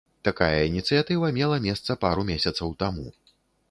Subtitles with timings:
[0.27, 3.11] Такая ініцыятыва мела месца пару месяцаў таму.